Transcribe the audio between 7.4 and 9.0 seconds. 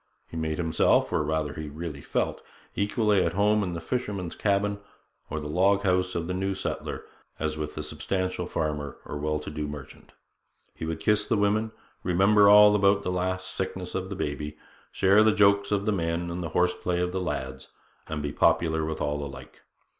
with the substantial farmer